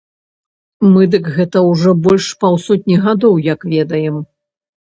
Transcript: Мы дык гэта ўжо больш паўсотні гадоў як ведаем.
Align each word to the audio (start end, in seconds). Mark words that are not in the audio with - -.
Мы 0.93 1.01
дык 1.15 1.25
гэта 1.35 1.57
ўжо 1.67 1.93
больш 2.07 2.31
паўсотні 2.45 2.95
гадоў 3.05 3.35
як 3.53 3.71
ведаем. 3.75 4.21